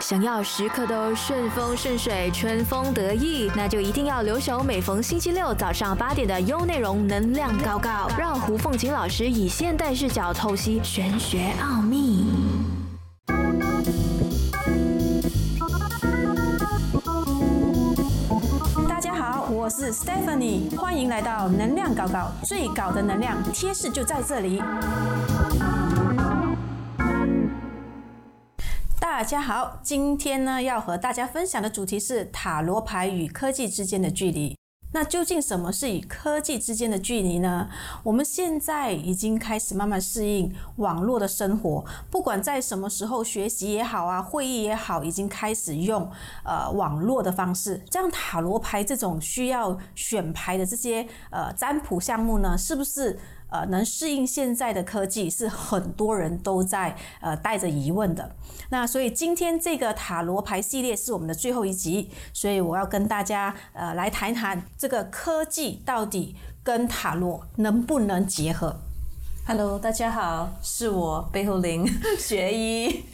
[0.00, 12.26] 想要时刻都顺风顺水、春风得意，那就一定要留守每逢星期六早上八点的优内容能量高高，让胡凤琴老师以现代视角透析玄学奥秘。
[18.88, 24.62] 大家好，我是 Stephanie，欢迎来到能量高高，最高的能量贴士就在这里。
[29.16, 34.54] 大家好，今天呢要和大家分享的主题是塔罗牌与科技之间的距离。
[34.92, 37.66] 那究竟什么是与科技之间的距离呢？
[38.02, 46.10] 我们现在已经开始慢慢适应网络的生活，不管在什么时候学习也好啊，会议也好，已经开始用
[46.44, 47.82] 呃网络的方式。
[47.88, 53.18] 这样塔罗牌这种需要选牌的这些呃占卜项目呢，是不是？
[53.48, 58.34] 呃，能适应现在的科技是很多人都在呃带着疑问的。
[58.70, 68.76] 那所以今天这个塔罗牌系列是我们的最后一集，所以我要跟大家呃来谈谈这个科技到底跟塔罗能不能结合。
[69.46, 71.86] Hello，大家好，是我背后林
[72.18, 73.04] 学医。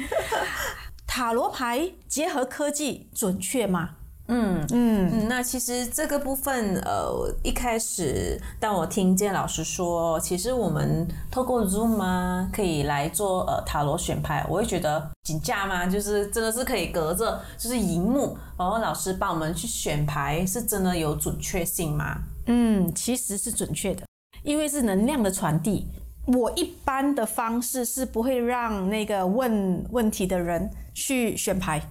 [1.07, 3.97] 塔罗牌结合科技准确吗？
[4.29, 15.87] 嗯嗯，那其实这个部分，呃，一开始当我听见老师说，其实我们透过 Zoom 啊，可以来做呃塔罗选牌，我会觉得紧架吗？
[15.87, 22.17] 就是真的是可以隔着就是荧幕，然后老师帮我们去选牌，是真的有准确性吗？
[22.47, 24.05] 嗯，其实是准确的，
[24.43, 25.87] 因为是能量的传递。
[26.27, 31.83] 我一般的方式是不会让那个问问题的人去选牌，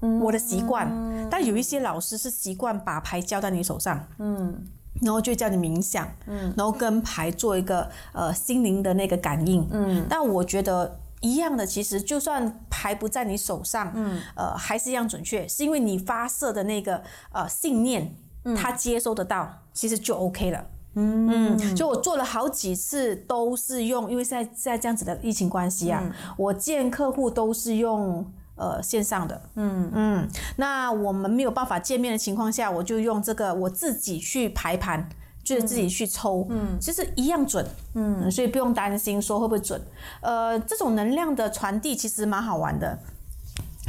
[0.00, 1.28] 我的习惯。
[1.30, 4.66] 但有一些老师是习惯把牌交在你手上，嗯，
[5.00, 10.06] 然后就叫你冥想，嗯，然后跟牌做一个呃心灵的那个感应，嗯。
[10.08, 18.14] 但我觉得一样的，其实就算牌不在你手上，嗯，呃，还是一样准确，是因为你发射的那个呃信念，
[18.56, 20.66] 他接收得到，其实就 OK 了。
[20.94, 26.02] 嗯，就我做了好几次，都是用，因为现在现在这样子的疫情关系啊，
[26.36, 28.26] 我见客户都是用
[28.60, 29.90] 呃线上的，嗯。
[29.94, 35.08] 嗯，那我们没有办法见面的情况下，我就用这个我自己去排盘，
[35.42, 39.80] 就是自己去抽，嗯，其实一样准，嗯，所以不用担心说会不会准，
[40.20, 42.98] 呃，这种能量的传递其实蛮好玩的，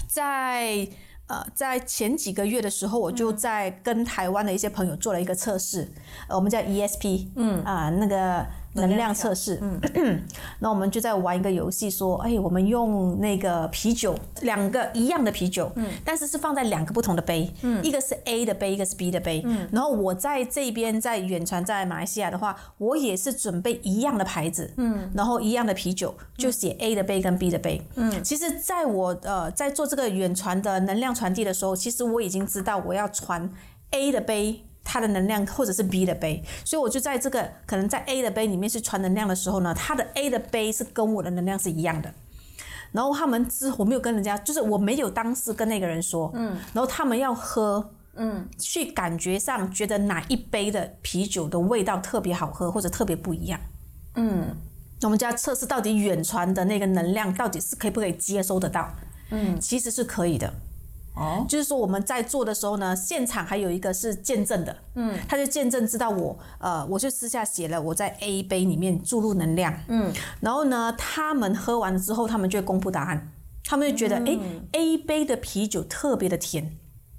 [0.08, 0.88] 在。
[1.28, 5.90] 呃，在前几个月的时候，我就在跟台湾的一些朋友做了一个测试，
[6.28, 7.64] 呃，我们叫 ESP，嗯。
[7.64, 10.24] 啊、那个能量测试，嗯，
[10.60, 33.52] 那我们就在玩一个游戏，说，哎，我们用那个啤酒，两个一样的啤酒，嗯，但是是放在两个不同的杯，嗯，一个是 A 的杯，一个是 B 的杯，嗯，然后我在这边在远传在马来西亚的话，我也是准备一样的牌子，嗯，然后一样的啤酒，就写 A 的杯跟 B 的杯，嗯，其实在我呃在做这个远传的能量传递的时候，其实我已经知道我要传
[33.92, 34.64] A 的杯。
[34.92, 42.14] 它的能量或者是 B 的杯，所以我就在这个可能在 A 的杯里面去传能量的时候呢，它的 A 的杯是跟我的能量是一样的。
[42.92, 53.58] 然后他们之我没有跟人家，就是我没有当时跟那个人说，嗯，然后他们要喝，嗯，去感觉上觉得哪一杯的啤酒的味道特别好喝或者特别不一样，
[54.16, 54.54] 嗯，
[55.04, 58.94] 我们就要测试到底远传的那个能量到底是可以不可以接收得到，
[59.30, 60.54] 嗯，其实是可以的。
[61.14, 73.32] 哦，就是说我们在做的时候呢，现场还有一个是见证的，嗯，他就见证知道我，呃，我就私下写了我在 A 杯里面注入能量，嗯，然后呢，他们喝完之后，他们就会公布答案，
[73.66, 74.40] 他们就觉得，哎、
[74.72, 76.78] a 杯的啤酒特别的甜，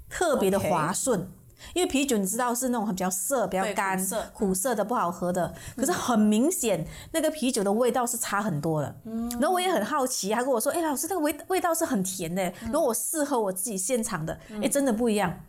[0.09, 1.29] 特别的滑顺。
[1.73, 8.95] 因为啤酒你知道是那种比较涩、比较对干苦涩、苦涩的不好喝的，可是很明显那个啤酒的味道是差很多的。
[9.39, 15.39] 然后我也很好奇，他跟我说：“哎，老师，那个味味道是很甜的。”然后我试喝我自己现场的，哎，真的不一样，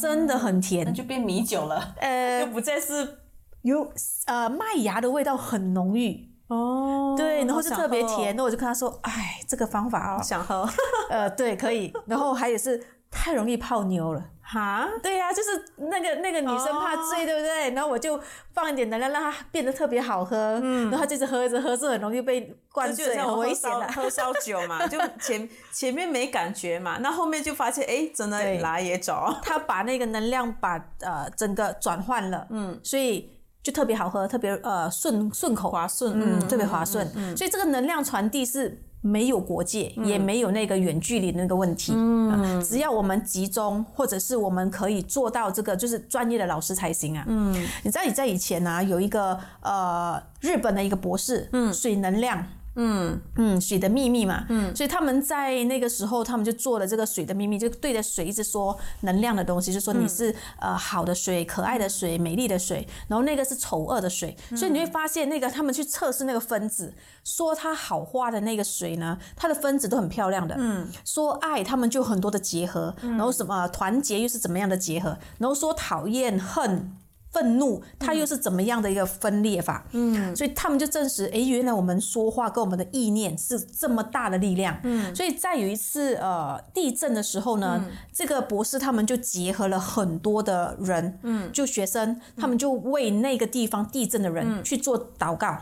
[0.00, 0.94] 真的很那甜。
[0.94, 3.18] 就变米酒了，呃 就，不再是
[3.62, 3.92] 有
[4.26, 8.32] 呃麦芽的味道很浓郁，哦，对，然后就特别甜。
[8.32, 10.68] 好那我就跟他说：“哎，这个方法哦，想喝，
[11.10, 11.92] 呃，对，可以。
[12.06, 17.70] 然后还有是太容易泡妞了。”哈，对呀、就是那个那个女生怕醉，对不对？
[17.70, 18.20] 然后我就
[18.52, 20.60] 放一点能量，让它变得特别好喝。
[20.62, 23.90] 嗯，然后她就是喝着喝着很容易被灌醉，就很危险的。
[23.92, 33.30] 喝烧酒嘛， 就前前面没感觉嘛，那后面就发现哎，真的来也走，她把那个能量把呃整个转换了，嗯，所以
[33.62, 37.10] 就特别好喝，特别呃顺顺口，滑顺，嗯，特别滑顺。
[37.16, 41.92] 嗯所以这个能量传递是没有国界，也没有那个远距离那个问题。
[41.94, 47.24] 嗯，只要我们集中，或者是我们可以做到这个，就是专业的老师才行啊。
[47.28, 47.52] 嗯，
[47.82, 52.46] 你知道你在以前啊，有一个呃日本的一个博士，嗯，水能量。
[52.76, 53.20] 嗯。
[53.36, 76.96] 嗯，水的秘密嘛，嗯，所以他们在那个时候，他们就做了这个水的秘密，就对着水一直说能量的东西，就说你是呃好的水、可爱的水、美丽的水，然后那个是丑恶的水，所以你会发现那个他们去测试那个分子，说它好花的那个水呢，它的分子都很漂亮的，嗯，说爱他们就很多的结合，然后什么团结又是怎么样的结合，然后说讨厌恨。
[77.32, 79.86] 愤怒，它又是怎么样的一个分裂法？
[79.92, 84.78] 嗯，所以他们就证实，哎，原来我们说话跟我们的意念是这么大的力量。
[84.82, 95.56] 嗯，所以在有一次呃地震的时候呢，这个博士他们就结合了很多的人，嗯，就学生，他们就为那个地方地震的人去做祷告。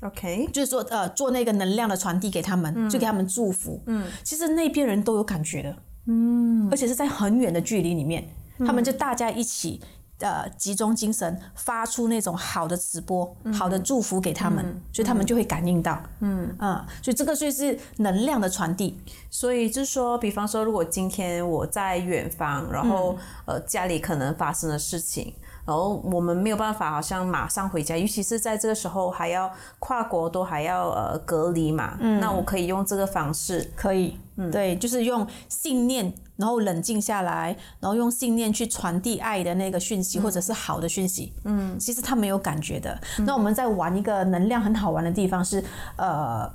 [0.00, 3.80] OK，就是说呃做那个能量的传递给他们，就给他们祝福。
[3.86, 5.76] 嗯，其实那边人都有感觉的。
[6.06, 8.28] 嗯，而且是在很远的距离里面，
[8.58, 9.80] 他们就大家一起。
[10.22, 16.00] 呃，集中精神，发出那种好的直播、好的祝福给他们，所以他们就会感应到。
[16.20, 18.98] 嗯啊，所以这个就是能量的传递。
[19.28, 25.34] 所以就是说，比方说，如果今天我在远方，然后呃家里可能发生的事情。
[25.64, 31.96] 然后我们没有办法，好像马上回家，尤其是在这个时候还要跨国，都还要呃隔离嘛。
[32.00, 41.32] 嗯，那我可以用这个方式，可以，嗯，对，就是用信念，然后冷静下来，然后用信念去传递爱的那个讯息，或者是好的讯息。
[41.44, 43.00] 嗯，其实他没有感觉的。
[43.18, 45.62] 那我们在玩一个能量很好玩的地方是，
[45.96, 46.52] 呃，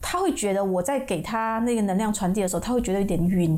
[0.00, 3.56] 他会觉得我在给他那个能量传递的时候，他会觉得有点晕。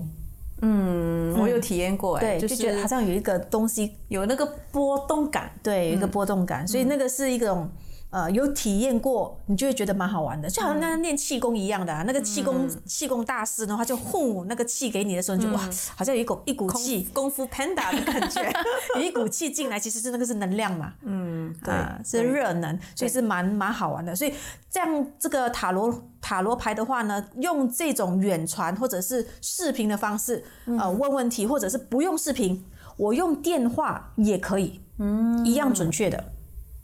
[0.63, 7.69] 嗯，我有体验过，哎，就觉得好像有一个东西有那个波动感，对，有一个波动感，所以那个是一种。
[8.15, 15.61] 呃，有体验过，你就会觉得蛮好玩的，就好像那练气功一样的，那个气功气功大师的话，就呼那个气给你的时候，你就哇，
[15.97, 18.53] 好像有一股一股气，功夫 panda 的感觉，
[18.95, 21.75] 有一股气进来，其实是那个是能量嘛，嗯，对，
[22.05, 24.15] 是热能，所以是蛮蛮好玩的。
[24.15, 24.33] 所以
[24.71, 32.65] 这样这个塔罗塔罗牌的话呢，用这种远传或者是视频的方式，呃，问问题，或者是不用视频，
[32.97, 36.25] 我用电话也可以，嗯，一样准确的，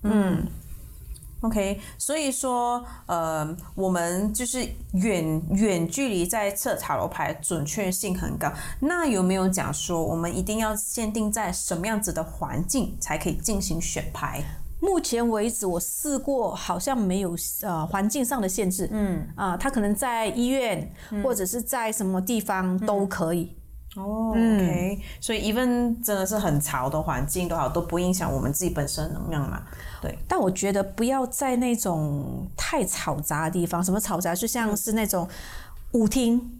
[0.03, 0.43] 嗯。
[1.43, 8.53] OK，所以说，呃，我们就是远远距离在测塔罗牌，准确性很高。
[8.81, 14.43] 那有没有讲说，我们一定要限定在什么样子的环境才可以进行选牌？
[14.81, 18.89] 目前为止，我试过，好像没有呃环境上的限制。
[18.91, 20.91] 嗯，啊，他可能在医院
[21.23, 23.57] 或者是在什么地方都可以。
[23.97, 29.63] 哦，OK，所以 even 真的是很潮的环境都好，都不影响我们自己本身能量嘛。
[30.01, 35.29] 对，但我觉得不要在那种太嘈杂的地方，什么嘈杂，就像是那种
[35.93, 36.57] 舞厅。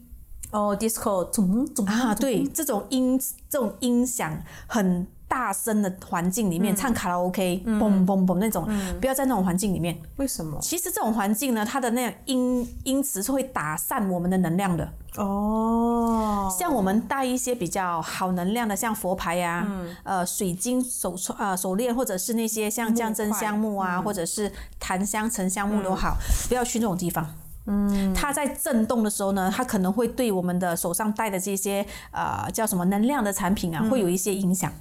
[0.51, 3.17] 哦，disco，总总啊，对，这种音
[3.49, 4.37] 这种音响
[4.67, 8.69] 很大声的环境里面唱卡拉 OK，嘣嘣嘣那种，
[9.01, 9.97] 不要在那种环境里面。
[10.17, 10.59] 为什么？
[10.61, 14.93] 其实这种环境呢，它的那音音词是会打散我们的能量的。
[15.17, 19.65] 哦，像我们带一些比较好能量的，像佛牌呀，
[20.03, 24.51] 呃，水晶手串啊手链，或者是那些像降真香木啊，或者是
[24.81, 26.17] 檀香沉香木都好，
[26.49, 27.25] 不要去那种地方。
[27.67, 34.73] 嗯，它在震动的时候呢，它可能会对我们的手上戴的这些呃叫什么能量的产品啊，会有一些影响，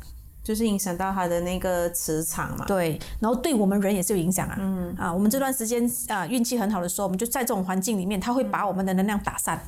[0.49, 2.65] 就是影响到它的那个磁场嘛。
[2.65, 4.57] 对，然后对我们人也是有影响啊。
[4.59, 9.61] 嗯啊，我们这段时间啊运气很好的时候，我们就在这种环境里面，它会把我们的能量打散。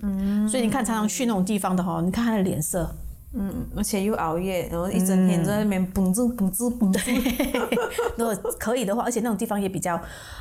[0.00, 2.94] 嗯，所以你看，常常去那种地方的哈，你看他的脸色，
[3.32, 7.00] 嗯，而且又熬夜，然后一整天在那边蹦滋蹦滋蹦滋。
[8.18, 9.94] 如果可以的话，而且那种地方也比较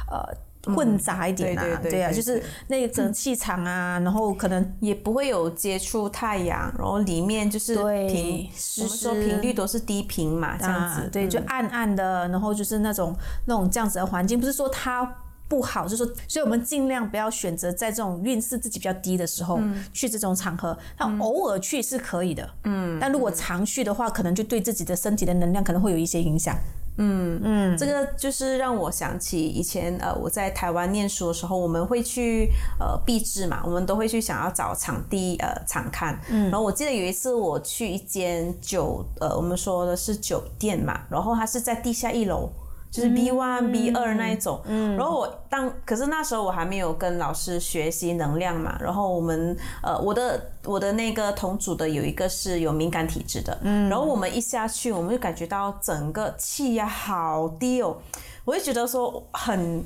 [0.10, 0.20] 呃
[0.66, 7.76] 混杂一点啊，对啊，就是那种气场啊，然后可能也不会有接触太阳，然后里面就是
[8.08, 13.16] 频，我们说频率都是低频嘛，这样子，对，就暗暗的，然后就是那种
[13.46, 15.18] 那种这样子的环境，不是说它。
[15.52, 19.60] 不好，就是说，所以我们尽量不要选择在这种运势自己比较低的时候
[19.92, 20.78] 去这种场合。
[20.98, 26.56] 那偶尔去是可以的，嗯，但如果常去的话，可能就对自己的身体的能量可能会有一些影响。
[26.98, 36.20] 嗯嗯，这个就是让我想起以前呃我在台湾念书的时候，我们会去呃避制嘛，我们都会去想要找场地呃场看。
[36.30, 42.50] 嗯，然后我记得有一次我去一间酒呃我们说的是酒店嘛，然后它是在地下一楼。
[42.92, 44.98] 就是 B one B 二那一种，嗯。
[44.98, 53.90] 然后我当可是那时候我还没有跟老师学习能量嘛，然后我们呃我的我的那个同组的有一个是有敏感体质的，嗯。
[53.90, 57.96] 然后我们一下去我们就感觉到整个气压好低哦，
[58.44, 59.84] 我就觉得说很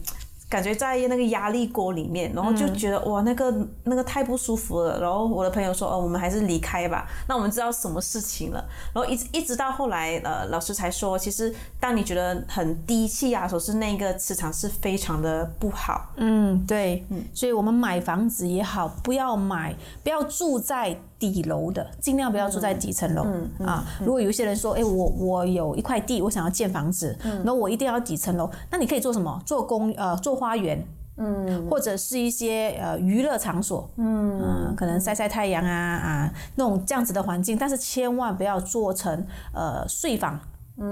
[0.47, 5.01] 感觉在那个压力锅里面，然后就觉得、哇，那个那个太不舒服了。
[5.01, 7.07] 然后我的朋友说，哦，我们还是离开吧。
[7.27, 8.63] 那我们知道什么事情了。
[8.93, 16.11] 然后一直一直到后来，呃，老师才说，其实当你觉得很低气压的时候，是那个磁场是非常的不好。
[16.17, 20.95] 嗯，对，嗯所以我们买房子也好，不要买，不要住在
[21.31, 23.25] 底楼的，尽量不要住在底层楼、
[23.65, 23.85] 啊。
[23.99, 29.41] 如果有一些人说，哎、我我有一块地，我想要建房子，然后我一定要底层楼，那你可以做什么？
[29.45, 30.85] 做公呃做花园。
[31.17, 40.37] 嗯，或者是一些呃娱乐场所，嗯、可能晒晒太阳啊啊那种这样子的环境，但是千万不要做成呃睡房，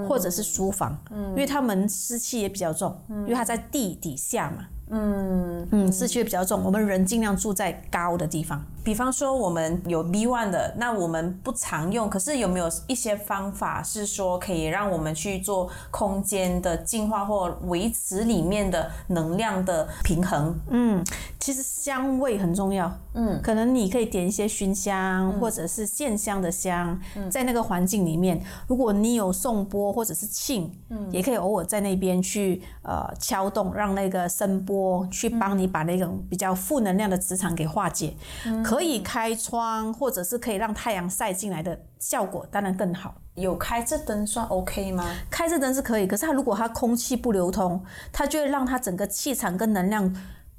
[0.08, 4.64] 或者是书房，因为他们湿气也比较重，因为它在地底下嘛。
[4.90, 8.64] 嗯嗯，湿气也比较重，我们人尽量住在高的地方。
[8.82, 20.54] 比方说我们有 B one 的，那我们不常用，可是有没有一些方法是说可以让我们去做空间的净化或维持里面的能量的平衡？
[20.68, 21.02] 嗯，
[21.40, 22.92] 其实香味很重要。
[23.14, 27.00] 嗯，可能你可以点一些熏香，或者是线香的香，
[27.30, 34.73] 在那个环境里面，如果你有颂钵或者是磬，嗯，也可以偶尔在那边去呃敲动，让那个声波
[35.10, 38.14] 去帮你把那种比较负能量的磁场给化解。
[38.62, 43.14] 可以开窗，或者是可以让太阳晒进来的效果，当然更好。
[43.34, 45.04] 有开这灯算 OK 吗？
[45.28, 50.14] 开这灯是可以，可是它如果它空气不流通，它就会让它整个气场跟能量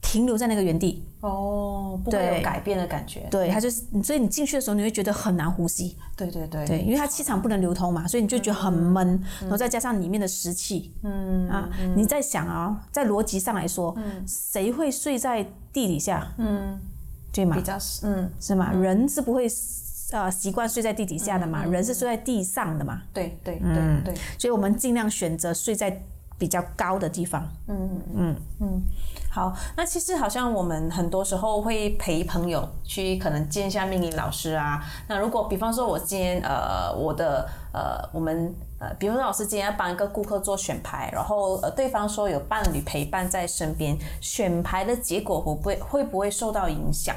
[0.05, 1.03] 停留在那个原地。
[1.21, 3.27] 哦，不会对有改变的感觉。
[3.31, 5.97] 对，它就是，所以你进去的时候你会觉得很难呼吸。
[6.15, 13.97] 对对对对，因为它气场不能流通嘛，所以你就觉得很闷，然后再加上里面的湿气，嗯啊，你在想啊，在逻辑上来说，
[14.27, 15.43] 谁会睡在
[15.73, 16.31] 地底下？
[16.37, 16.79] 嗯，
[17.33, 17.63] 对吗比？
[17.63, 18.71] 较嗯，是吗？
[18.71, 19.47] 人是不会
[20.11, 24.13] 呃习惯睡在地底下的嘛，人是睡在地上的嘛，对对对对。
[24.37, 26.03] 所以我们尽量选择睡在
[26.37, 27.47] 比较高的地方。
[27.67, 28.81] 嗯嗯嗯
[29.29, 34.81] 好，那其实好像我们很多时候会陪朋友去可能见一下命理老师啊。
[35.09, 47.13] 那如果比方说我今天呃我的呃我们呃比如说老师今天要帮一个顾客做选牌，然后呃对方说有伴侣陪伴在身边，选牌的结果会不会会不会受到影响？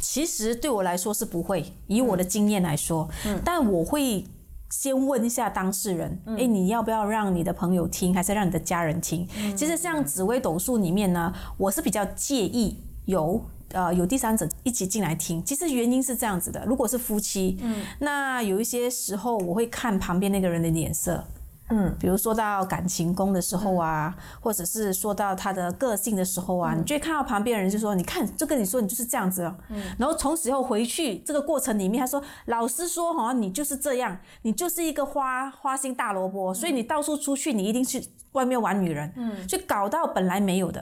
[0.00, 4.24] 其实对我来说是不会，以我的经验来说，嗯但我会
[4.70, 9.28] 先问一下当事人，哎、你要不要让你的朋友听，还是让你的家人听？
[9.54, 13.44] 其实像紫微斗数里面呢，我是比较介意有。
[13.72, 21.24] 呃，有第三者一起进来听，其实原因是这样子的：如果是夫妻，嗯，那有一些时候我会看旁边那个人的脸色，
[21.70, 29.54] 嗯，比如说到感情宫的时候啊，或者是说到他的个性的时候啊，你就会看到旁边人就说：“你看，就跟你说你就是这样子哦。
[29.96, 40.80] 然后从此以后回去这个过程里面，他说：“老师说好像你就是这样，你就是一个花花心大萝卜，所以你到处出去，你一定去外面玩女人，嗯，就搞到本来没有的。”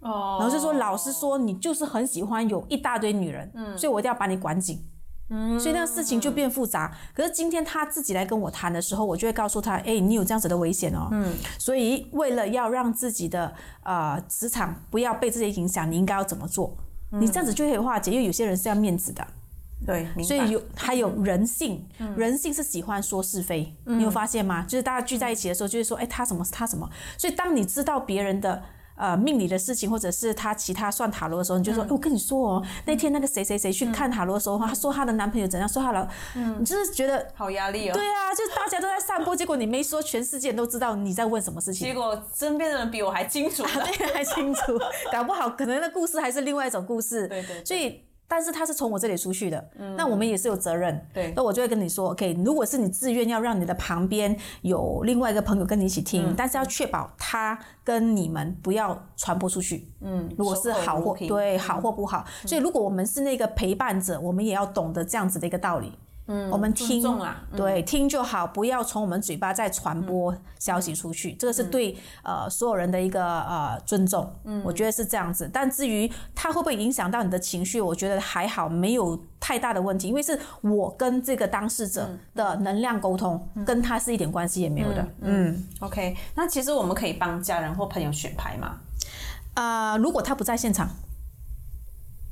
[0.00, 0.38] 哦。
[0.40, 3.76] 然后就说老师说你就是很喜欢有一大堆女人，嗯。
[3.76, 4.82] 所以我一定要把你管紧。
[5.58, 6.92] 所以那个事情就变复杂。
[7.14, 11.08] 可是今天他自己来跟我谈的时候，我就会告诉他：，哎、你有这样子的危险哦。
[11.12, 11.32] 嗯。
[11.58, 16.76] 所以为了要让自己的呃职场不要被这些影响，你应该要怎么做？
[17.12, 19.26] 你这样子就可以化解，因为有些人是要面子的。
[19.86, 24.64] 对，所以有还有人性，人性是喜欢说是非，你有发现吗？
[24.68, 26.88] 就是大家聚在一起的时候，就会说，哎，他什么他什么。
[27.16, 28.62] 所以当你知道别人的。
[29.00, 36.06] 呃，命理的事情，或者是他其他算塔罗的时候，你就说，哎我跟你说哦，那天那个谁谁谁去看塔罗的时候，他说她的男朋友怎样，说她的，
[36.58, 37.94] 你就是觉得，好压力哦。
[37.94, 41.94] 对啊，就是大家都在散播，结果你没说，全世界都知道你在问什么事情结。
[41.94, 44.78] 果身边的人比我还清楚 啊，对还清楚，
[45.10, 47.26] 搞不好可能那故事还是另外一种故事。
[47.28, 48.02] 对对对所以。
[48.30, 51.04] 但是他是从我这里出去的，那我们也是有责任。
[51.12, 59.92] 对那我就会跟你说，OK，如果是你自愿要让你的旁边有另外一个朋友跟你一起听，但是要确保他跟你们不要传播出去。
[60.00, 65.92] 嗯，如果是好或对好或不好，所以如果我们是那个陪伴者，我们也要懂得这样子的一个道理。
[66.26, 74.32] 嗯，我们听尊重啦嗯对，听就好，不要从我们嘴巴再传播消息出去，这个是对呃所有人的一个呃尊重。
[74.44, 75.50] 嗯，我觉得是这样子。
[75.52, 85.04] 但至于它会不会影响到你的情绪，我觉得还好，没有太大的问题，因为是我跟这个当事者的能量沟通，跟他是一点关系也没有的。
[85.22, 88.76] 嗯，OK，那其实我们可以帮家人或朋友选牌嘛？
[89.54, 90.88] 啊、如果他不在现场，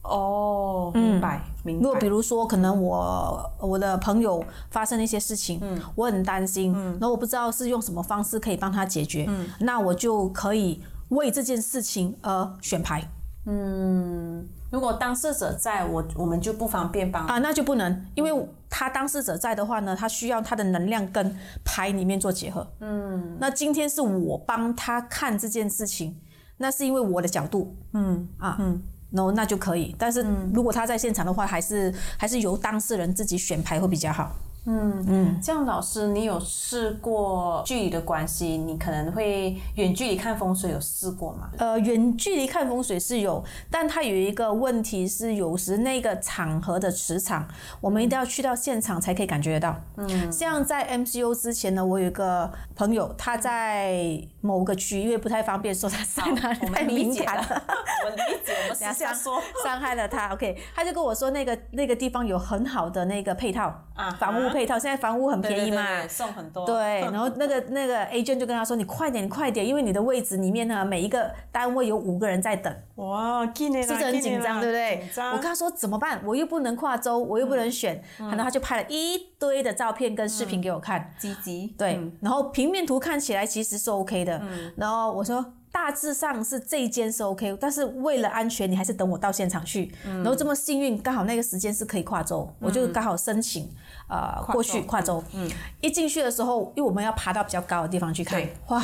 [0.09, 1.83] 哦，明白，明白。
[1.83, 13.03] 如果比如说，可能我我的朋友发生了一些事情，嗯我很担心，嗯然后我不知道是用什么方式可以帮他解决，嗯那我就可以为这件事情而选牌
[13.47, 17.27] 嗯如果当事者在我，我们就不方便帮。
[17.27, 21.35] 啊，那就不能，因为他当事者在的话呢，他需要他的能量跟
[21.65, 22.67] 牌里面做结合。
[22.81, 26.21] 嗯，那今天是我帮他看这件事情。
[26.61, 28.83] 那是因为我的角度，嗯啊，嗯，然
[29.17, 29.95] 后那就可以。
[29.99, 34.31] 但是如果他在现场的话，还是还是由当事人自己选牌会比较好。
[34.71, 38.59] 嗯嗯，这样老师，你有试过距离的关系？
[38.59, 41.49] 你可能会远距离看风水，有试过吗？
[41.57, 47.49] 呃，远距离看风水是有，但它有一个问题是，有时那个场合的磁场，
[47.81, 49.81] 我们一定要去到现场才可以感觉得到。
[49.97, 57.63] 嗯，像在 MCU 之前呢，我有一个朋友，他在某个区，因为不太方便说他在哪里，太敏感了。
[58.05, 60.29] 我理解，我等下说 伤害了他。
[60.35, 66.65] OK，他就跟我说，那个那个地方有很好的那个配套啊，房屋配套，现在房屋很便宜嘛，送很多。
[66.67, 75.09] 对， 然后那个那个 agent 就跟他说：“你快点，你快点，因为你的位置里面呢，每一个单位有五个人在等。”哇，是不是很紧张，对不对？
[75.33, 76.21] 我跟他说怎么办？
[76.25, 81.75] 我又不能跨州，我又不能选，然后他就拍了一堆的照片跟视频给我看，积极。
[81.79, 84.43] 对，然后平面图看起来其实是 OK 的，
[84.77, 85.45] 然后我说。
[85.71, 89.93] 大致上是这一间是 OK，但是为了安全，你还是等我到现场去。
[90.05, 93.71] 然后这么幸运，刚好那个时间是可以跨州，我就刚好申请
[94.09, 95.23] 呃过去跨州。
[95.33, 95.49] 嗯，
[95.81, 98.83] 一进去的时候，因为我们要爬到比较高的地方去看，哇！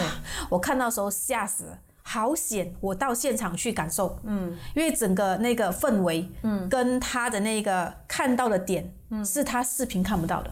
[0.50, 2.74] 我看到时候吓死了，好险！
[2.80, 10.50] 我到现场去感受，嗯，因为整个那个氛围，嗯，跟他的那个看到的点，嗯，是他视频看不到的，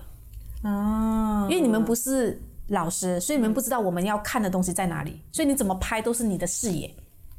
[0.62, 2.42] 哦，因为你们不是。
[2.72, 6.92] 老师，所以你们不知道我们要看的东西在哪里，所以你怎么拍都是你的视野，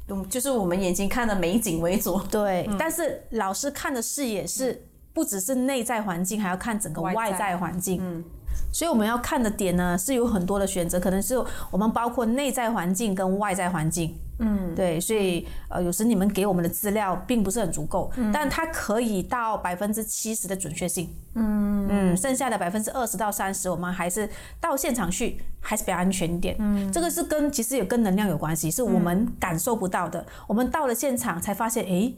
[0.08, 2.20] 嗯，就是我们眼睛看的美景为主。
[2.30, 4.80] 对，但是老师看的视野是
[5.12, 7.98] 不只是内在环境，还要看整个外在环境。
[8.00, 8.24] 嗯。
[8.74, 11.40] 所以我们要看的点呢，是有很多的选择，可能是
[11.70, 21.86] 我们包括内在环境跟外在环境，嗯，对，所以呃，有时你们给我们的资料并不是很足够，但它可以到百分之七十的准确性，嗯。
[21.86, 24.28] 嗯，剩下的百分之二十到三十，我们还是
[24.58, 32.12] 到现场去，还是比较安全一点，嗯，这个是跟其实也跟能量有关系，是我们感受不到的，我们到了现场才发现，哎。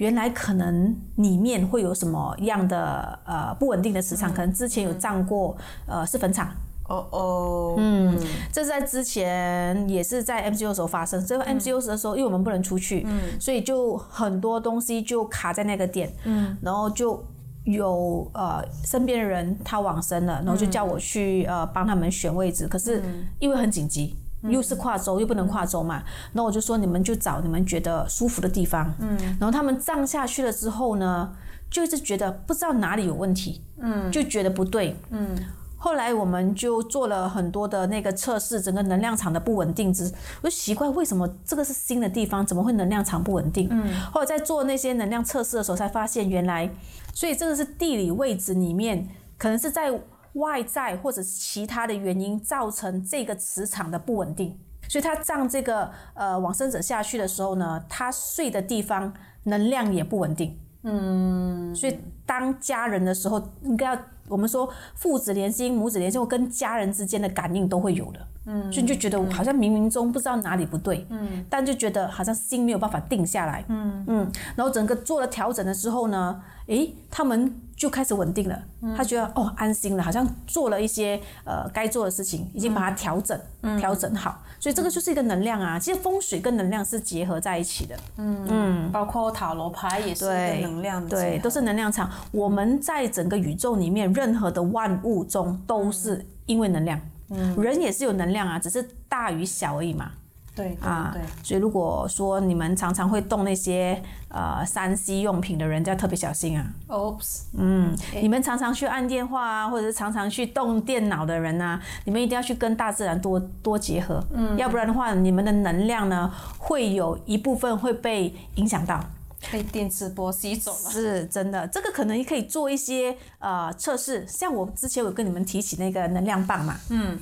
[0.00, 5.54] 原来可能里面会有什么样的呃不稳定的磁场，可能之前有涨过，
[5.86, 6.50] 呃是坟场。
[6.88, 8.18] 哦哦，嗯，
[8.50, 11.24] 这是在之前也是在 MCO 时候发生。
[11.24, 17.22] 这个 MCO 的时候，因为我们不能出去，嗯，所以就很多东西就卡在那个点，嗯，然后就
[17.64, 23.02] 有呃身边的人他往生了，然后就叫我去呃帮他们选位置，可是
[23.38, 24.16] 因为很紧急。
[24.42, 31.30] 又是跨州，又不能跨州嘛，那我就说你们就找你们觉得舒服的地方，嗯，然后他们葬下去了之后呢，
[31.70, 35.36] 就是觉得不知道哪里有问题，嗯，就觉得不对，嗯，
[35.76, 43.68] 后来我们就做了很多的那个测试，整个能量场的不稳定之，我就奇怪为什么这个是新的地方，怎么会能量场不稳定？
[43.70, 46.70] 嗯，后来在做那些能量测试的时候，才发现原来，
[47.12, 50.00] 所以这个是地理位置里面可能是在。
[50.34, 59.12] 外在或者其他的原因造成这个磁场的不稳定，所以他葬这个呃往生者下去的时候呢，他睡的地方
[59.44, 60.58] 能量也不稳定。
[60.82, 68.26] 嗯，所以当家人的时候，应该要我们说父子连心、母子连心，跟家人之间的感应都会有的。
[68.46, 71.06] 嗯，所以就觉得好像冥冥中不知道哪里不对。
[71.10, 73.62] 嗯，但就觉得好像心没有办法定下来。
[73.68, 76.40] 嗯嗯，然后整个做了调整的时候呢，
[76.70, 77.54] 诶，他们。
[77.80, 78.62] 就开始稳定了，
[78.94, 83.40] 他觉得哦安心了，好像做了一些呃该做的事情，已经把它调整
[83.78, 85.78] 调整好，所以这个就是一个能量啊。
[85.78, 92.10] 其实风水跟能量是结合在一起的，嗯嗯，包括塔罗牌也是一个能量，对，都是能量场。
[92.32, 100.10] 我们在整个宇宙里面，任何的万物中都是因为能量，嗯，人也是有能量啊，只是大与小而已嘛。
[100.54, 106.66] 对啊，对，所以如果说你们常常会动那些呃三 C 用品的人，就要特别小心啊。
[106.88, 119.02] Oops，嗯，你们常常去按电话啊，或者是常常去动电脑的人啊，你们一定要去跟大自然多多结合，嗯，要不然的话，你们的能量呢，会有一部分会被影响到，
[119.50, 120.90] 被电磁波吸走了。
[120.90, 127.18] 是真的，这个可能也可以做一些呃测试，像我之前有跟你们提起那个能量棒嘛，嗯。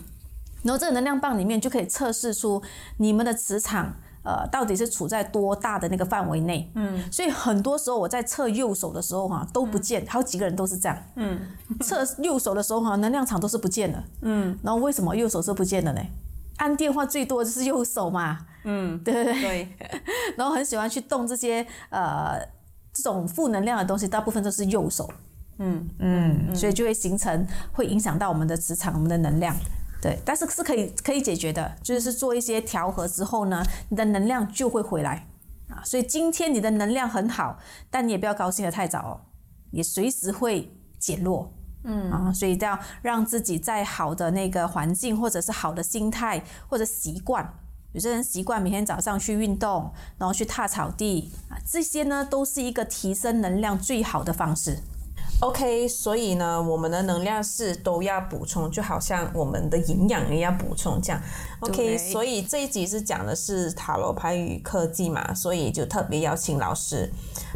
[0.62, 2.62] 然后这个能量棒里面就可以测试出
[2.96, 6.70] 你们的磁场，呃，到底是处在多大的那个范围内。
[6.74, 10.98] 嗯，所以很多时候我在测右手的时候哈都不见，好几个人都是这样。
[11.16, 11.40] 嗯，
[11.80, 14.02] 测右手的时候哈能量场都是不见的。
[14.22, 16.00] 嗯，然后为什么右手是不见的呢？
[16.56, 18.46] 按电话最多就是右手嘛。
[18.64, 19.68] 嗯，对对对。
[20.36, 22.36] 然后很喜欢去动这些呃
[22.92, 25.08] 这种负能量的东西，大部分都是右手。
[25.60, 29.54] 嗯嗯，所以就会形成会影响到我们的磁场，我们的能量。
[30.00, 35.26] 对，但是是可以可以解决的，就是做一些调和之后呢，你的能量就会回来
[35.68, 35.82] 啊。
[35.84, 37.58] 所以今天你的能量很好，
[37.90, 39.20] 但你也不要高兴的太早哦，
[39.72, 41.52] 也随时会减弱。
[41.84, 47.54] 嗯啊，所以要让自己在好的那个环境，或者是好的心态或者习惯
[47.92, 54.78] 有些人习惯每天早上去运动，然后去踏草地啊，这些呢都是一个提升能量最好的方式。
[55.40, 61.22] OK，所以呢，我们的能量是都要补充，就好像我们的营养也要补充这样。
[61.60, 67.08] OK，所以这一集是讲的是塔罗牌与科技嘛，所以就特别邀请老师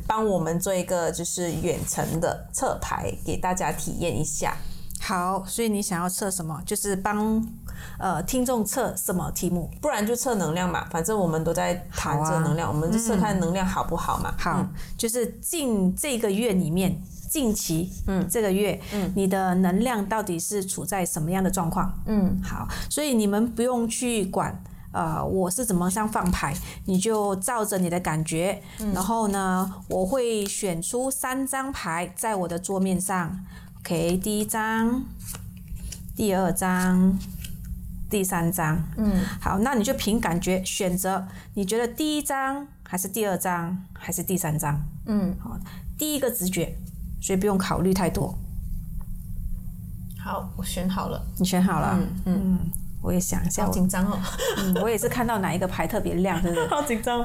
[0.06, 4.56] 帮我们做一个就是远程的测牌，给大家体验一下。
[5.00, 6.62] 好，所以你想要测什么？
[6.64, 7.44] 就是帮
[7.98, 9.68] 呃听众测什么题目？
[9.80, 14.32] 不然就测能量嘛，反正我们都在谈好啊这个能量，我们就测看能量好不好嘛。
[14.38, 14.64] 好，
[14.96, 21.90] 就是近这个月里面，近期，嗯，这个月，嗯，你的能量到底是处在什么样的状况？
[22.04, 24.62] 嗯，好，所以你们不用去管。
[24.92, 33.40] 呃，我是怎么样放牌，你就照着你的感觉，然后呢，我会选出三张牌在我的桌面上。
[33.78, 35.02] OK，第一张，
[36.14, 37.18] 第二张，
[38.10, 38.84] 第三张。
[38.98, 44.78] 嗯，好，那你就凭感觉选择，你觉得第一张还是第二张还是第三张？
[45.06, 45.58] 嗯，好，
[45.96, 46.76] 第一个直觉，
[47.22, 48.36] 所以不用考虑太多。
[50.22, 51.24] 好，我选好了。
[51.38, 51.96] 你选好了？
[51.98, 54.18] 嗯嗯，嗯，我也想一下，好紧张哦，
[54.58, 56.68] 嗯，我也是看到哪一个牌特别亮，对不对？
[56.68, 57.24] 好紧张，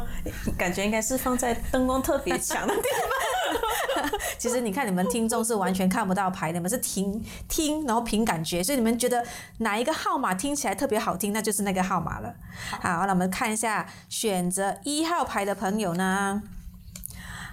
[0.58, 4.10] 感觉应该是放在灯光特别强的地方。
[4.38, 9.24] 其实你看，你们听众是完全看不到牌的，你们是听听，然后凭感觉，所以你们觉得
[9.60, 12.34] 哪一个号码听起来特别好听，那就是那个号码了。
[12.82, 16.42] 好，那我们看一下选择一号牌的朋友呢？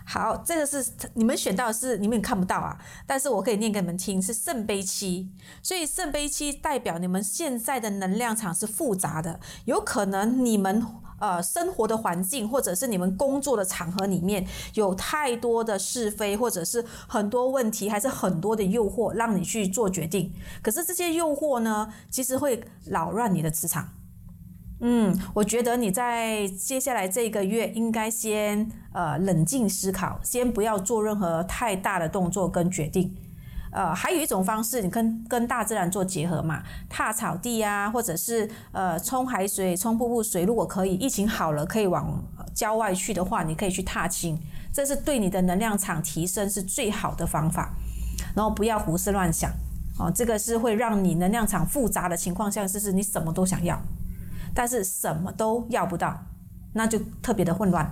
[0.07, 5.31] 好，这个是你们选到的是你们看不到啊，但是我可以念给你们听，是圣杯七，
[5.63, 10.87] 所以圣杯七代表你们现在的能量场是复杂的，有可能你们
[11.19, 23.89] 呃生活的环境或者是你们工作的场合里面有太多的是非，或者是很多问题，还是很多的诱惑让你去做决定，可是这些诱惑呢，其实会扰乱你的磁场。
[24.81, 33.15] 嗯，我觉得你在接下来这个月应该先呃冷静思考，先不要做任何太大的动作跟决定。
[33.71, 42.23] 呃，还有一种方式，你跟跟大自然做结合嘛，踏草地啊，或者是呃冲海水、冲瀑布水，如果可以，疫情好了可以往
[42.55, 44.39] 郊外去的话，你可以去踏青，
[44.73, 47.75] 这是对你的能量场提升是最好的方法。
[48.37, 49.51] 然后不要胡思乱想
[49.99, 53.81] 哦，这个是会让你能量场复杂的情况下，就是你什么都想要。
[54.55, 56.19] 但是什么都要不到，
[56.75, 57.91] 那就特别的混乱。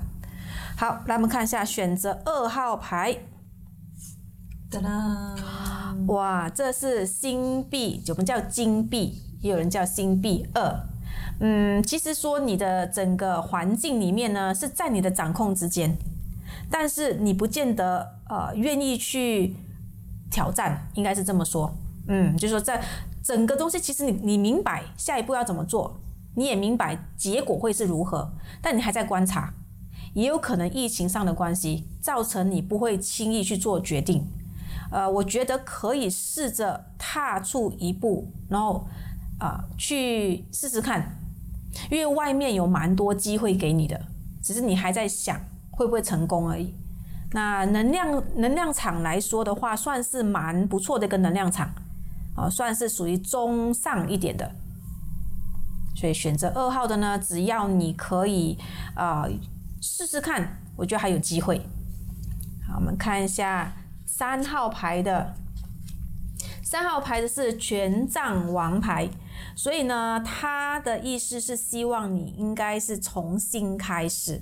[0.76, 3.18] 好，来我们看一下选择二号牌，
[4.70, 5.36] 哒啦，
[6.08, 10.86] 哇，这是星币，我们叫金币，也有人叫星币二。
[11.40, 15.96] 嗯，其实说你的整个环境里面呢，是在你的掌控之间，
[16.70, 19.56] 但是你不见得呃愿意去
[20.30, 21.72] 挑战，应该是这么说。
[22.08, 22.82] 嗯，就是说在
[23.22, 26.00] 整个东西，其实你你明白下一步要怎么做，
[26.34, 29.52] 你也明白结果会是如何，但你还在观察，
[30.14, 34.26] 也有可能疫情上的关系造成你不会轻易去做决定。
[34.90, 38.86] 呃，我觉得可以试着踏出一步，然后
[39.38, 41.18] 啊、去试试看，
[41.90, 44.00] 因为外面有蛮多机会给你的，
[44.42, 45.40] 只是你还在想
[45.70, 46.74] 会不会成功而已。
[47.32, 51.72] 那能量能量场来说的话，算是蛮不错的一个能量场，
[52.36, 54.48] 啊、算是属于中上一点的。
[55.94, 58.58] 所以选择二号的呢，只要你可以
[58.94, 59.26] 啊、
[59.80, 61.60] 试试看，我觉得还有机会。
[62.66, 63.72] 好，我们看一下
[64.06, 65.34] 三号牌的，
[66.62, 69.08] 三号牌的是权杖王牌，
[69.54, 74.40] 所以呢，它的意思是希望你应该是重新开始，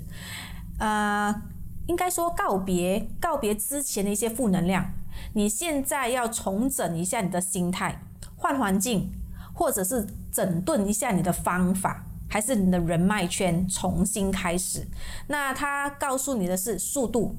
[0.79, 1.41] 呃，
[1.87, 4.93] 应该说告别告别之前的一些负能量，
[5.33, 8.01] 你现在要重整一下你的心态，
[8.37, 9.11] 换环境，
[9.53, 12.05] 或者是整顿一下你的方法。
[12.33, 14.87] 还是你的人脉圈重新开始，
[15.27, 17.35] 那他告诉你的是速度，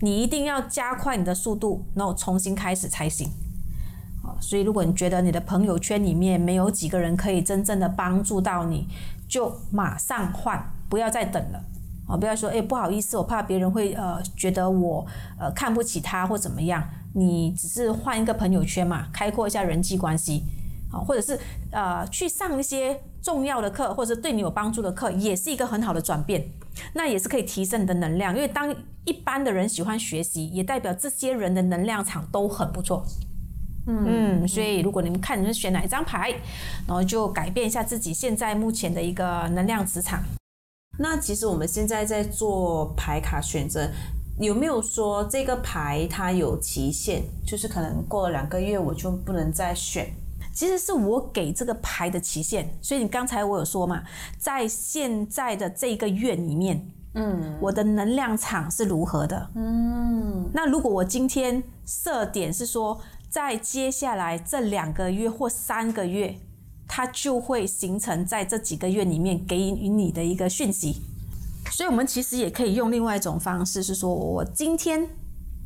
[0.00, 3.30] 你一定要加快你的速度，然后重新开始才行。
[4.20, 8.88] 好，所以如果你觉得你的朋友圈里面没有几个人可以真正的帮助到你，
[9.28, 11.64] 就马上换，不要再等了。
[12.08, 15.06] 哦，不要说，哎，不好意思，我怕别人会呃觉得我
[15.38, 16.82] 呃看不起他或怎么样。
[17.14, 20.42] 你只是换一个朋友圈嘛，开阔一下人际关系，
[20.92, 21.38] 啊，或者是
[21.72, 26.48] 呃去上一些重要的课，或者对你有帮助的课，也是一个很好的转变。
[26.94, 28.72] 那也是可以提升你的能量，因为当
[29.04, 33.04] 一般的人喜欢学习，也代表这些人的能量场都很不错。
[33.86, 36.30] 嗯，所以如果你们看你们选哪一张牌，
[36.86, 40.22] 然后就改变一下自己现在目前的一个能量磁场。
[40.98, 43.90] 那其实我们现在在做牌卡选择，
[44.38, 47.22] 有没有说这个牌它有期限？
[47.46, 50.12] 就是可能过了两个月我就不能再选？
[50.58, 52.68] 其实是我给这个牌的期限。
[52.82, 54.02] 所以你刚才我有说嘛，
[54.36, 59.50] 在现在的这个月里面，嗯，我的能量场是如何的？
[59.54, 66.34] 嗯，那如果我今天设点是说，在接下来这两个月或三个月，
[66.88, 70.96] 它就会形成在这几个月里面给予你的一个讯息。
[71.70, 75.08] 所以，我们其实也可以用另外一种方式，是说我今天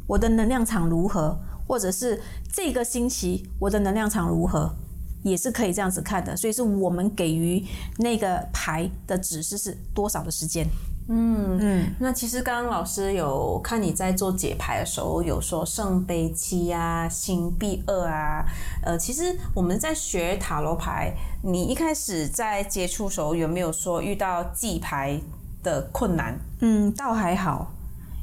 [0.07, 2.21] 我的能量场如何，或者是
[2.53, 4.75] 这个星期我的能量场如何，
[5.23, 6.37] 也是可以这样子看的。
[6.37, 7.65] 所以，是我们给予
[7.99, 10.67] 那个牌的指示是多少的时间。
[11.09, 18.45] 嗯嗯，那其实刚刚老师有看你在做解牌的时候，有说圣杯七啊、星币二啊，
[18.85, 25.21] 呃，其实我们在学塔罗牌，你一开始在接触时候有没有说遇到记牌？
[25.65, 27.71] 的困难，嗯，倒还好，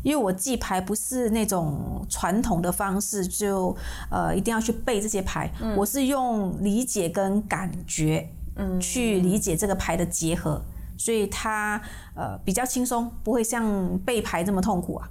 [0.04, 3.76] 因为我记牌不是那种传统的方式，就
[4.10, 10.62] 呃一定要去背这些牌，我是用理解跟感觉，嗯，去理解这个牌的结合，
[10.98, 11.82] 所以它
[12.16, 15.10] 呃比较轻松，不会像背牌这么痛苦啊。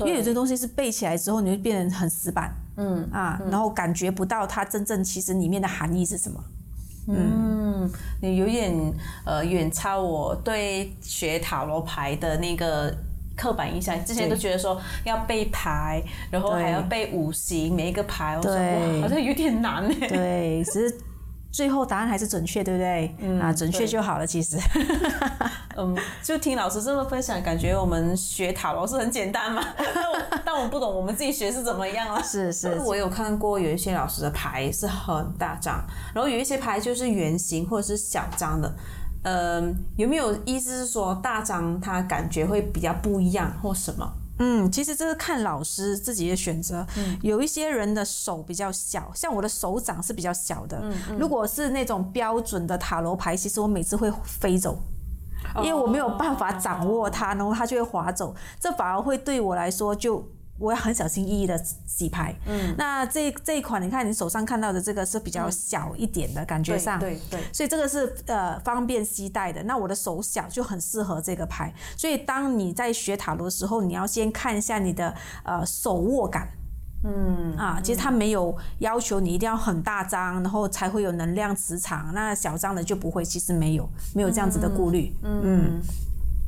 [0.00, 6.42] 因为有些东西是背起来之后，你会变得很死板，嗯啊，然后感觉不到它真正其实里面的含义是什么。
[7.06, 7.88] 嗯，
[8.20, 8.72] 你有点
[9.24, 12.92] 呃远超我对学塔罗牌的那个
[13.36, 14.04] 刻板印象。
[14.04, 19.94] 之前都觉得说要背牌，然后还要背五行每一个牌，我说哇，好像有点难呢。
[20.08, 20.98] 对，只是。
[21.52, 23.14] 最后答案还是准确，对不对？
[23.18, 24.26] 嗯，啊，准确就好了。
[24.26, 24.56] 其实，
[25.76, 29.62] 嗯，就听老师这么分享，感觉我们学塔罗是很简单嘛。
[30.46, 32.22] 但我不懂我们自己学是怎么样了。
[32.22, 38.74] 是是，我有看过有一些老师的牌是很大张，然后有一些牌就是圆形或者是小张的。
[39.22, 44.12] 嗯，有没有意思是说大张他感觉会比较不一样或什么？
[44.38, 46.84] 嗯，其实这是看老师自己的选择。
[46.96, 50.80] 嗯，有一些人的手比较小，像我的手掌是比较小的。
[50.82, 51.18] 嗯嗯。
[51.18, 54.76] 如果是那种标准的塔罗牌，其实我每次会飞走，
[55.58, 58.34] 因为我没有办法掌握它，然后它就会滑走。
[58.58, 60.26] 这反而会对我来说就。
[60.62, 62.34] 我要很小心翼翼的洗牌。
[62.46, 69.62] 嗯，那这这一款，你看你手上看到的这个是比较小一点的感觉上，对对，所以这个是呃方便携带的。
[69.64, 71.74] 那我的手小就很适合这个牌。
[71.96, 75.12] 所以当你在学塔罗的时候，你要先看一下你的
[75.44, 76.48] 呃手握感。
[77.04, 82.12] 嗯啊，其实它没有要求你一定要很大张，然后才会有能量磁场。
[82.14, 85.12] 那小张的就不会，其实没有没有这样子的顾虑。
[85.22, 85.80] 嗯。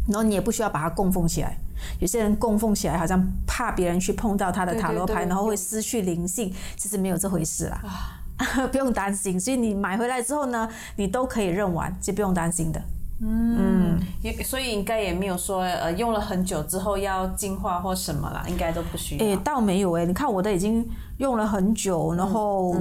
[0.06, 1.56] 然后你也不需要把它供奉起来，
[2.00, 7.80] 有些人供奉起来好像怕别人去碰到他的塔罗牌，然后会失去灵性，其实没有这回事啦，
[8.72, 9.38] 不用担心。
[9.38, 12.82] 所以你买回来之后呢，你都可以认完，就不用担心的。
[13.20, 19.24] 嗯，也所以应该也没有说呃用了很久之后要净化或什么啦，应该都不需要。
[19.24, 20.86] 哎，倒没有哎，你看我的已经
[21.18, 22.76] 用了很久，然后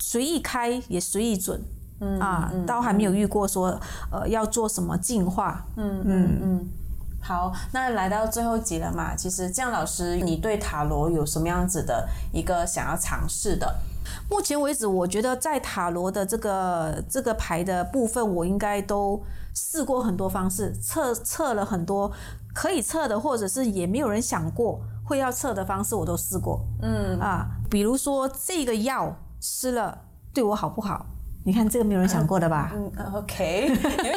[0.00, 1.60] 随意开也随意准。
[2.00, 3.76] 嗯啊，倒还没有遇过说，
[4.12, 5.66] 呃，要做什么进化。
[5.76, 6.68] 嗯嗯嗯。
[7.28, 9.14] 好，那来到最后集了嘛？
[9.14, 13.74] 其实姜老师，你对塔罗有什么样子的一个想要尝试的？
[14.30, 19.22] 目前为止，我觉得在塔罗的这个这个牌的部分，我应该都
[19.54, 22.10] 试过很多方式，测测了很多
[22.54, 26.64] 可以测的，或者是也没有人想过会要测的方式，我都试过。
[26.80, 29.98] 嗯啊，比如说这个药吃了
[30.32, 31.04] 对我好不好？
[31.44, 32.72] 你看这个没有人想过的吧？
[32.74, 34.14] 嗯，OK，有一点，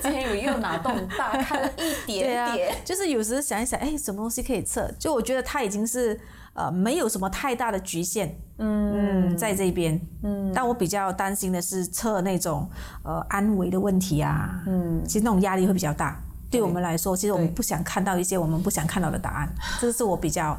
[0.00, 4.90] 之前有又脑洞大开了一点点， 就是有时想一想，哎，什么东西可以测？
[4.98, 6.18] 就我觉得它已经是
[6.54, 12.66] 呃没有什么太大的局限，嗯，在这边，嗯，但我比较担心的是测那种
[13.02, 16.18] 呃安危的问题啊，嗯，其实那种压力会比较大。
[16.50, 19.48] 对我们来说，其实我们不想看到一些我们不想看到的答案，
[19.80, 20.56] 这是我比较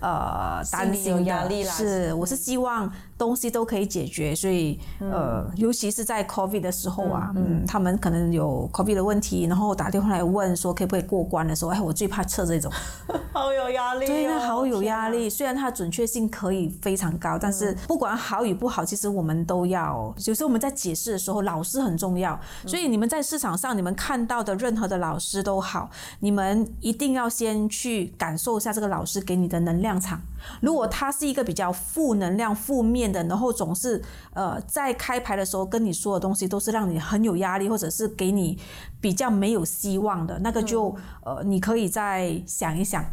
[0.00, 1.64] 呃担心的。
[1.64, 12.72] 是，我是希望东西都可以解决，所以呃，尤其是在 COVID 的时候啊，嗯，他们可能有 COVID 的问题，然后打电话来问说可不可以过关的时候，哎，我最怕测这种，
[13.32, 14.06] 好有压力。
[14.06, 15.30] 对，那好有压力。
[15.30, 20.12] 虽然它的准确性可以非常高，但是不管好与不好，其实我们都要。
[20.26, 22.38] 有时候我们在解释的时候，老师很重要。
[22.66, 25.27] 所以你们在市场上你们看到的任何的老师。
[25.28, 30.20] 师都好，你们一定要先去感受一下这个老师给你的能量场。
[30.62, 38.58] 如果他是一个比较负能量、负面的，然后总是呃在开牌的时候跟你说的东西都是让你很有压力，或者是给你
[39.00, 43.04] 比较没有希望的，那个就呃你可以再想一想。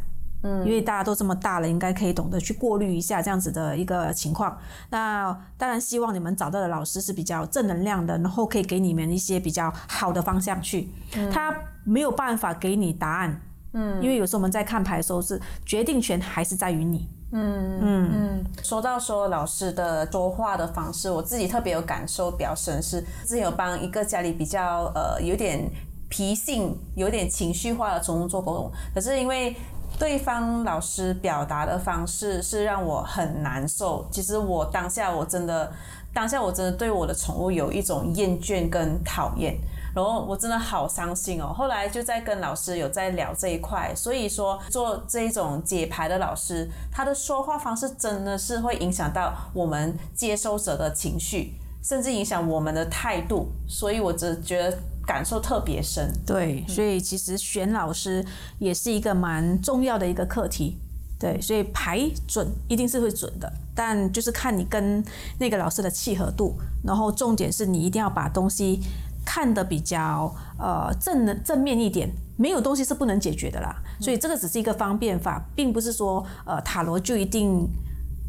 [0.45, 4.55] 嗯，因为大家都这么大了，应该可以懂得去过滤一下这样子的一个情况。
[4.91, 10.87] 那当然希望你们找到的老师是比较正能量的，然后可以给你们一些比较好的方向去。
[11.33, 11.51] 他
[11.83, 13.41] 没有办法给你答案，
[13.73, 17.09] 嗯，因为有时候我们在看牌的时候是决定权还是在于你。
[17.31, 18.45] 嗯嗯嗯。
[18.63, 25.67] 说到说老师的说话的方式，我自己特别有感受比较深，是之前有帮一个家里比较呃有点
[26.07, 29.55] 脾性、有点情绪化的宠物做沟通，可是因为
[29.97, 34.07] 对方老师表达的方式是让我很难受。
[34.11, 35.71] 其实我当下我真的
[36.13, 39.57] 当下我真的对我的宠物有一种厌倦跟讨厌。
[39.95, 41.53] 然后我真的好伤心哦。
[41.55, 53.47] 后来就在跟老师有在聊这一块，所以说做这种解牌的老师，他的说话方式真的是会影响到我们接收者的情绪，甚至影响我们的态度。
[53.69, 56.11] 所以我只觉得感受特别深。
[56.25, 58.25] 对，所以其实选老师
[58.59, 60.77] 也是一个蛮重要的一个课题。
[61.19, 65.03] 对，所以排准一定是会准的，但就是看你跟
[65.39, 66.55] 那个老师的契合度。
[66.83, 68.81] 然后重点是你一定要把东西。
[69.27, 77.67] 看得比较呃正的正面一点，没有东西是不能解决的啦，所以这个只是一个方便法，并不是说呃塔罗就一定。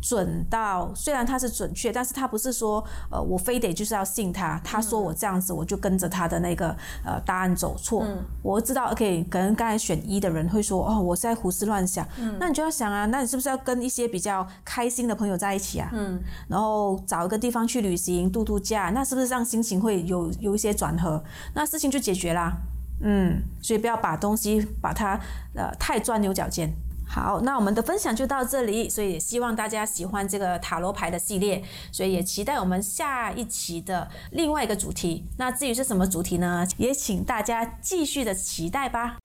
[0.09, 6.69] 准到虽然他是准确，但是他不是说呃我非得就是要信他，他说我这样子我就跟着他的那个
[7.05, 8.07] 呃答案走错。
[8.40, 12.07] 我知道，OK，可能刚才选一的人会说哦，我是在胡思乱想。
[12.38, 15.90] 那你就要想啊，那你是不是要跟一些比较开心的朋友在一起啊？
[15.92, 21.21] 嗯，然后找一个地方去旅行度度假，那是不是让心情会有有一些转合？
[21.55, 22.53] 那事情就解决啦。
[23.01, 25.21] 嗯，所以不要把东西把它
[25.55, 26.73] 呃太钻牛角尖。
[27.09, 35.25] 好，那我们的分享就到这里，所以也希望大家喜欢这个塔罗牌的系列，所以也期待我们下一期的另外一个主题。
[35.38, 36.66] 那至于是什么主题呢？
[36.77, 39.16] 也请大家继续的期待吧。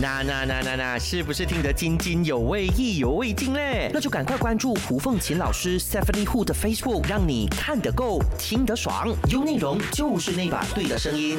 [0.00, 3.90] 那那那那那，是不是听得津津有味、意犹未尽嘞？
[3.92, 11.38] 那就赶快关注胡凤琴老师 Stephanie Hu 的 Facebook，让你看得够、听得爽，有内容就是那把对的声音。